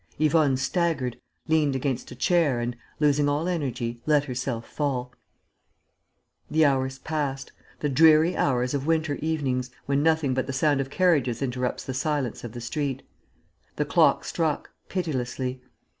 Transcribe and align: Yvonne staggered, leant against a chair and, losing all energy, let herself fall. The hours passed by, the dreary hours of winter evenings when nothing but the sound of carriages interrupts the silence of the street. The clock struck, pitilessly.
Yvonne 0.17 0.57
staggered, 0.57 1.19
leant 1.47 1.75
against 1.75 2.09
a 2.09 2.15
chair 2.15 2.59
and, 2.59 2.75
losing 2.99 3.29
all 3.29 3.47
energy, 3.47 4.01
let 4.07 4.23
herself 4.25 4.67
fall. 4.67 5.13
The 6.49 6.65
hours 6.65 6.97
passed 6.97 7.51
by, 7.55 7.61
the 7.81 7.89
dreary 7.89 8.35
hours 8.35 8.73
of 8.73 8.87
winter 8.87 9.13
evenings 9.21 9.69
when 9.85 10.01
nothing 10.01 10.33
but 10.33 10.47
the 10.47 10.53
sound 10.53 10.81
of 10.81 10.89
carriages 10.89 11.43
interrupts 11.43 11.83
the 11.83 11.93
silence 11.93 12.43
of 12.43 12.53
the 12.53 12.61
street. 12.61 13.03
The 13.75 13.85
clock 13.85 14.25
struck, 14.25 14.71
pitilessly. 14.89 15.61